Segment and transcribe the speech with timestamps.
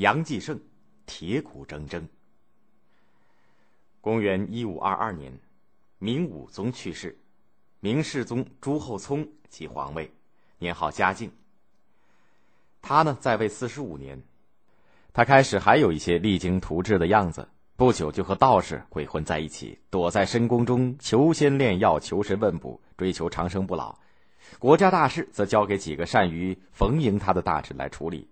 [0.00, 0.58] 杨继盛
[1.04, 2.02] 铁骨铮铮。
[4.00, 5.38] 公元一五二二年，
[5.98, 7.18] 明武宗去世，
[7.80, 10.10] 明世宗朱厚熜即皇位，
[10.58, 11.30] 年号嘉靖。
[12.80, 14.22] 他呢在位四十五年，
[15.12, 17.46] 他开始还有一些励精图治的样子，
[17.76, 23.98] 不久就和道士鬼混在一起，躲在深宫中求仙炼药、求神问卜，追求长生不老。
[24.58, 28.29] 国家大事则交给几个善于逢迎他的大臣来处理。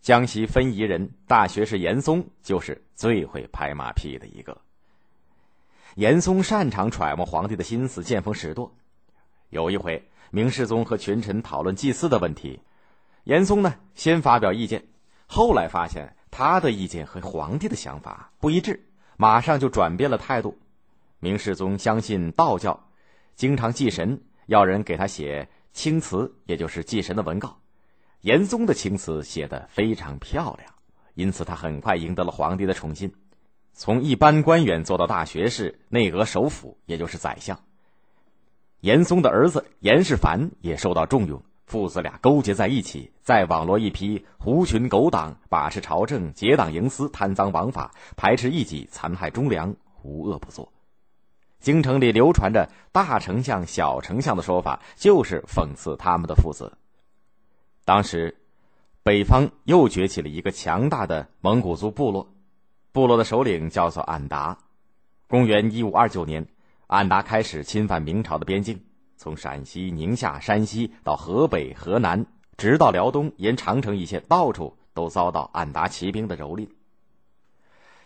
[0.00, 4.60] 江西分宜人大学士严嵩就是最会拍马屁的一个。
[5.94, 8.74] 严嵩擅长揣摩皇帝的心思，见风使舵。
[9.50, 12.60] 有一回，明世宗和群臣讨论祭祀的问题，
[13.24, 14.84] 严嵩呢先发表意见，
[15.26, 18.86] 后来发现他的意见和皇帝的想法不一致，
[19.18, 20.58] 马上就转变了态度。
[21.18, 22.88] 明世宗相信道教，
[23.34, 24.22] 经常祭神。
[24.46, 27.60] 要人给他写青词，也就是祭神的文告。
[28.22, 30.74] 严嵩的青词写得非常漂亮，
[31.14, 33.14] 因此他很快赢得了皇帝的宠信，
[33.72, 37.58] 从一般官员做到大学士、内阁首辅，也就是宰相。
[38.80, 50.72] 严嵩的儿子严世蕃也受到重用，父子俩勾结在一起，再网罗一批狐群狗党，把持朝政，结党营私，贪赃枉法，排斥异己，残害忠良，无恶不作。
[51.58, 56.72] 京城里流传着“大丞相、小丞相”的说法，就是讽刺他们的父子。
[57.84, 58.36] 当时，
[59.02, 62.32] 北方又崛起了一个强大的蒙古族部落，
[62.92, 64.58] 部落的首领叫做俺答。
[65.26, 66.46] 公元一五二九年，
[66.86, 68.84] 俺答开始侵犯明朝的边境，
[69.16, 72.26] 从陕西、宁夏、山西到河北、河南，
[72.56, 76.68] 直到辽东，沿长城一线，到处都遭到俺答骑兵的蹂躏。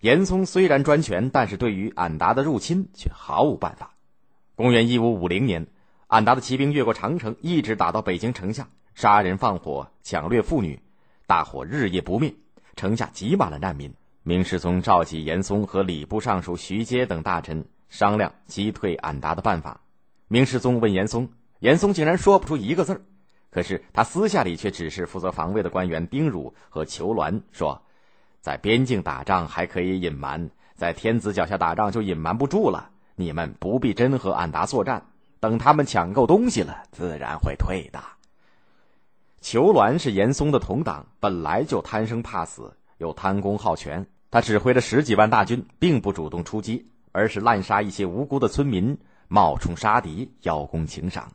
[0.00, 3.94] 严嵩虽然专权，但是对于俺答的入侵却毫无办法。
[4.54, 5.66] 公元一五五零年，
[6.06, 10.76] 俺答的骑兵越过长城，一直打到北京城下，杀人放火，抢掠妇女，
[11.24, 12.34] 大火日夜不灭，
[12.74, 13.94] 城下挤满了难民。
[14.24, 19.80] 明世宗召集严嵩和礼部尚书徐阶等大臣商量击退俺答的办法。
[20.26, 21.30] 明世宗问严嵩，
[21.60, 23.00] 严嵩竟然说不出一个字儿。
[23.52, 27.80] 可是他私下里却指示负责防卫的官员丁汝和裘鸾说。
[28.40, 32.90] 在边境打仗还可以隐瞒，在天子脚下打仗就隐瞒不住了。
[33.14, 35.06] 你们不必真和俺答作战，
[35.38, 38.02] 等他们抢够东西了，自然会退的。
[39.40, 44.06] 裘鸾是严嵩的同党，本来就贪生怕死，又贪功好权。
[44.30, 51.32] 他指挥着十几万大军，并不主动出击，而是滥杀一些无辜的村民，冒充杀敌，邀功请赏。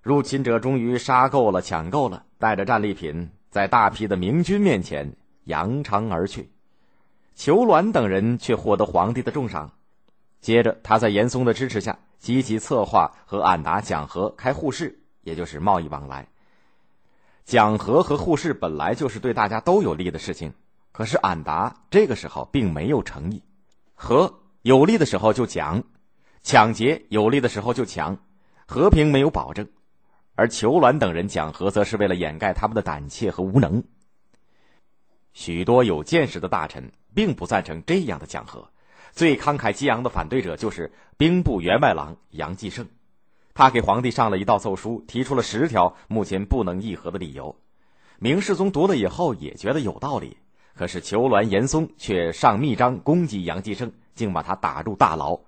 [0.00, 5.14] 入侵者终于杀够了，抢够了，带着战利品，在大批的明军面前。
[5.44, 6.48] 扬长而去，
[7.34, 9.70] 裘鸾等人却获得皇帝的重赏。
[10.40, 16.26] 接着，他在严嵩的支持下，积极策划和俺答讲和开互市，也就是贸易往来。
[17.44, 20.52] 讲和和互市本来就是对大家都有利的事情，
[20.92, 23.42] 可是俺答这个时候并没有诚意。
[23.94, 25.82] 和有利的时候就讲，
[26.42, 28.16] 抢劫有利的时候就抢，
[28.66, 29.68] 和平没有保证。
[30.36, 33.84] 而裘鸾等人讲和，则是为了掩盖他们的胆怯和无能。
[35.32, 38.68] 许多有见识的大臣并不赞成这样的讲和，
[39.12, 42.86] 最慷慨激昂的反对者就是兵部员外郎杨继盛，
[43.54, 47.56] 他给皇帝上了一道奏书，提出了十条目前不能议和的理由。
[48.18, 50.36] 明世宗读了以后也觉得有道理，
[50.74, 55.38] 可是求鸾、严嵩却上密章攻击杨继盛，竟把他打入大牢，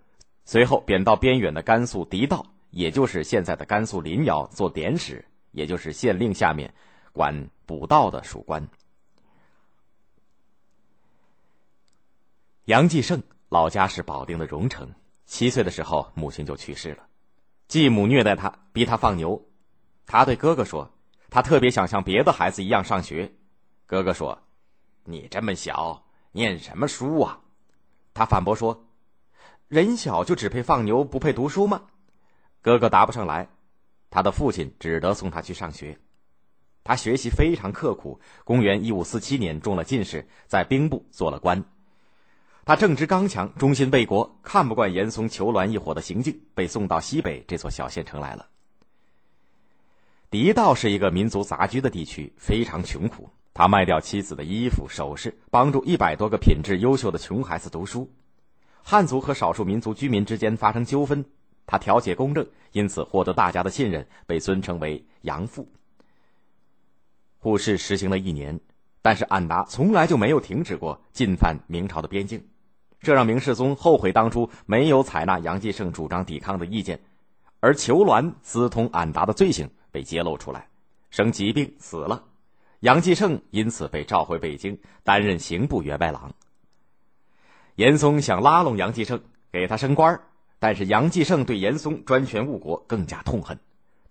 [0.44, 6.74] 随后贬到边远的甘肃狄道，也就是现在的甘肃临洮做典史，也就是县令下面
[7.12, 8.68] 管捕道的属官。
[12.66, 14.92] 杨继盛老家是保定的荣城，
[15.24, 17.06] 七岁的时候母亲就去世了，
[17.69, 19.44] 继母虐待他，逼他放牛。
[20.06, 20.93] 他对哥哥说
[21.31, 23.34] ：“他特别想像别的孩子一样上学。”
[23.87, 24.43] 哥哥说
[25.04, 27.41] ：“你这么小，念什么书啊？”
[28.15, 28.87] 他反驳说
[29.69, 31.82] ：“人小就只配放牛，不配读书吗？”
[32.62, 33.49] 哥哥答不上来，
[34.10, 35.98] 他的父亲只得送他去上学。
[36.84, 41.65] 他学习非常刻苦，公元一五四七年中了进士，在兵部做了官。
[42.66, 48.48] 他正直刚强，忠心为国，看不惯严嵩、求鸾一伙的行径，被送到西北这座小县城来了。
[50.30, 53.30] 狄道是一个民族杂居的地区，非常穷苦。
[53.54, 58.13] 他卖掉妻子的衣服、首饰，帮助一百多个品质优秀的穷孩子读书。
[58.83, 61.24] 汉族和少数民族居民之间发生纠纷，
[61.66, 65.69] 他调解公正，因此获得大家的信任，被尊称为“杨父”。
[67.39, 68.59] 互市实行了一年，
[69.03, 72.45] 但是俺达从来就没有停止过进犯明朝的边境。
[73.01, 77.01] 这让明世宗后悔当初没有采纳杨继盛主张抵抗的意见，
[77.60, 80.69] 而裘鸾私通俺答的罪行被揭露出来，
[81.10, 82.25] 生疾病死了。
[82.81, 86.34] 杨继盛因此被召回北京，担任刑部员外郎。
[87.77, 89.21] 严嵩想拉拢杨继盛，
[89.53, 90.21] 给他升官
[90.59, 93.59] 但是杨继盛对严嵩专权误国更加痛恨，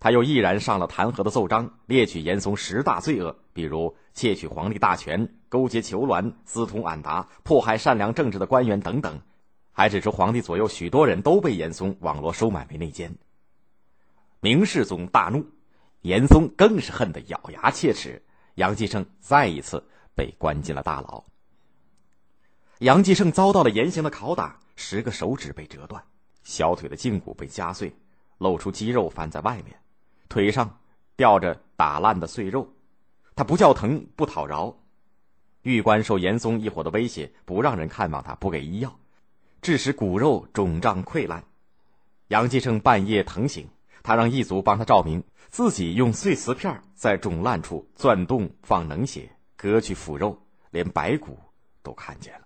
[0.05, 9.19] 他又毅然上了弹劾的奏章，列举严嵩十大罪恶，比如窃取皇帝大权、勾结囚卵、私通俺答、迫害善良正直的官员等等，
[9.71, 13.15] 还指出皇帝左右许多人都被严嵩网罗收买为内奸。
[14.41, 15.43] 明世宗大怒，
[16.01, 18.21] 严嵩更是恨得咬牙切齿，
[18.53, 21.23] 杨继盛再一次被关进了大牢。
[22.77, 26.03] 杨继盛遭到了严刑的拷打，十个手指被折断，
[26.43, 27.91] 小腿的胫骨被夹碎，
[28.37, 29.75] 露出肌肉翻在外面，
[30.29, 30.79] 腿上
[31.15, 32.73] 吊着打烂的碎肉，
[33.35, 34.77] 他不叫疼不讨饶。
[35.61, 38.99] 狱官受严嵩一伙的威胁，不让人看望他，不给医药，
[39.61, 41.43] 致使骨肉肿胀溃烂。
[42.27, 43.67] 杨继盛半夜疼醒，
[44.03, 50.39] 他让一族帮他照明，自己用碎瓷片在肿烂处钻洞放冷血，割去腐肉，
[50.69, 51.39] 连白骨
[51.81, 52.45] 都看见了。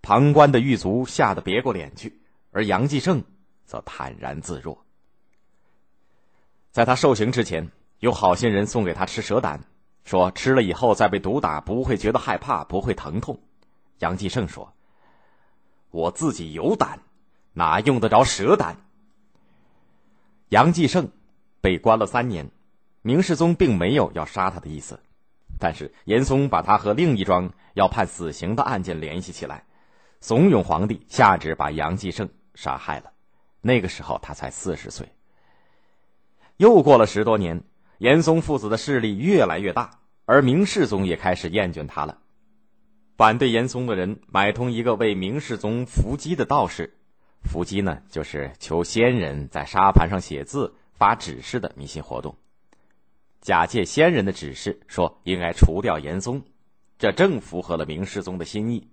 [0.00, 3.22] 旁观的狱卒吓得别过脸去，而杨继盛
[3.66, 4.86] 则坦然自若。
[6.70, 7.68] 在他受刑之前，
[8.00, 9.60] 有好心人送给他吃蛇胆，
[10.04, 13.38] 说吃了以后再被毒打不会觉得害怕，不会疼痛。
[13.98, 14.72] 杨继盛说
[15.90, 17.00] ：“我自己有胆，
[17.52, 18.76] 哪用得着蛇胆？”
[20.50, 21.08] 杨继盛
[21.60, 22.48] 被关了三年，
[23.02, 24.98] 明世宗并没有要杀他的意思，
[25.58, 29.64] 但是严嵩把他和另一桩要判死刑的案件联系起来。
[30.20, 33.12] 怂恿皇帝下旨把杨继盛杀害了，
[33.60, 35.08] 那个时候他才四十岁。
[36.58, 37.62] 又过了十多年，
[37.98, 42.18] 严嵩父子的势力越来越大，而明世宗也开始厌倦他了。
[43.16, 46.98] 反对严嵩的人买通一个为明世宗伏击的道士，
[47.44, 52.36] 伏击呢就是求仙人在沙盘上写字发指示的迷信活动，
[53.40, 56.42] 假借仙人的指示说应该除掉严嵩，
[56.98, 58.88] 这正符合了明世宗的心意。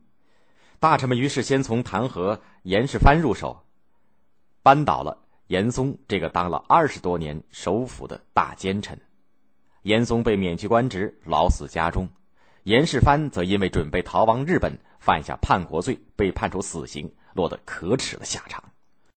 [0.79, 3.63] 大臣们于是先从弹劾严世蕃入手，
[4.61, 8.99] 扳倒了严嵩这个当了二十多年首辅的大奸臣。
[9.83, 12.07] 严嵩被免去官职，老死家中；
[12.63, 18.63] 严世蕃则因为准备逃亡日本，犯下叛国罪，被判处死刑，落得可耻的下场。